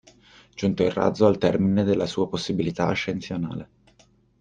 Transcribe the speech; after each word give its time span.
Giunto 0.55 0.81
il 0.83 0.89
razzo 0.89 1.27
al 1.27 1.37
termine 1.37 1.83
della 1.83 2.07
sua 2.07 2.27
possibilità 2.27 2.87
ascensionale. 2.87 3.69